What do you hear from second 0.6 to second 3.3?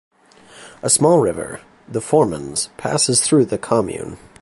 A small river, the Formans, passes